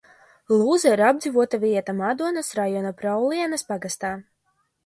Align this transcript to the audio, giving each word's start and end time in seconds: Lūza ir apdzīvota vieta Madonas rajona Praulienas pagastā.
Lūza 0.51 0.93
ir 0.93 1.03
apdzīvota 1.09 1.59
vieta 1.65 1.95
Madonas 1.99 2.51
rajona 2.61 2.93
Praulienas 3.03 3.69
pagastā. 3.73 4.15